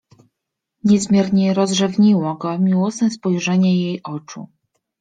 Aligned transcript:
Niezmiernie 0.83 1.53
rozrzewniło 1.53 2.35
go 2.35 2.59
miłosne 2.59 3.11
spojrzenie 3.11 3.81
jej 3.83 4.03
oczu. 4.03 4.47